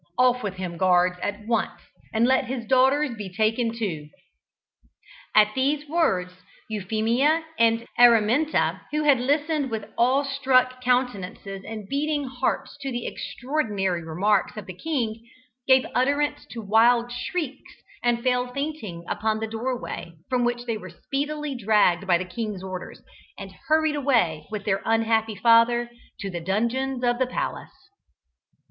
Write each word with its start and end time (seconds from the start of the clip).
Off 0.17 0.41
with 0.41 0.55
him, 0.55 0.77
guards, 0.77 1.19
at 1.21 1.45
once; 1.45 1.79
and 2.11 2.25
let 2.25 2.45
his 2.45 2.65
daughters 2.65 3.15
be 3.15 3.29
taken 3.31 3.71
too!" 3.71 4.09
At 5.35 5.53
these 5.53 5.87
words 5.87 6.33
Euphemia 6.67 7.43
and 7.59 7.85
Araminta, 7.99 8.81
who 8.91 9.03
had 9.03 9.19
listened 9.19 9.69
with 9.69 9.91
awe 9.97 10.23
struck 10.23 10.81
countenances 10.83 11.63
and 11.63 11.87
beating 11.87 12.23
hearts 12.23 12.75
to 12.81 12.91
the 12.91 13.05
extraordinary 13.05 14.03
remarks 14.03 14.57
of 14.57 14.65
the 14.65 14.73
king, 14.73 15.21
gave 15.67 15.85
utterance 15.93 16.47
to 16.47 16.63
wild 16.63 17.11
shrieks, 17.11 17.75
and 18.03 18.23
fell 18.23 18.51
fainting 18.51 19.05
upon 19.07 19.39
the 19.39 19.45
doorway, 19.45 20.13
from 20.31 20.43
which 20.43 20.65
they 20.65 20.77
were 20.79 20.89
speedily 20.89 21.53
dragged 21.53 22.07
by 22.07 22.17
the 22.17 22.25
king's 22.25 22.63
orders, 22.63 23.03
and 23.37 23.51
hurried 23.67 23.95
away, 23.95 24.47
with 24.49 24.65
their 24.65 24.81
unhappy 24.83 25.35
father, 25.35 25.91
to 26.19 26.31
the 26.31 26.41
dungeons 26.41 27.03
of 27.03 27.19
the 27.19 27.27
palace. 27.27 27.89